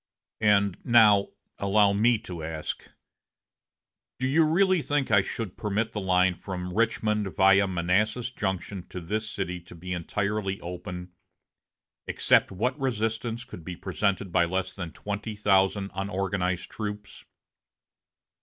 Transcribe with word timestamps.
"And 0.39 0.79
now 0.83 1.27
allow 1.59 1.93
me 1.93 2.17
to 2.23 2.43
ask, 2.43 2.89
do 4.17 4.25
you 4.27 4.43
really 4.43 4.81
think 4.81 5.11
I 5.11 5.21
should 5.21 5.57
permit 5.57 5.91
the 5.91 6.01
line 6.01 6.33
from 6.33 6.73
Richmond 6.73 7.35
via 7.35 7.67
Manassas 7.67 8.31
Junction 8.31 8.87
to 8.89 8.99
this 8.99 9.29
city 9.29 9.59
to 9.59 9.75
be 9.75 9.93
entirely 9.93 10.59
open, 10.61 11.11
except 12.07 12.51
what 12.51 12.79
resistance 12.79 13.43
could 13.43 13.63
be 13.63 13.75
presented 13.75 14.31
by 14.31 14.45
less 14.45 14.73
than 14.73 14.91
twenty 14.91 15.35
thousand 15.35 15.91
unorganized 15.93 16.71
troops? 16.71 17.25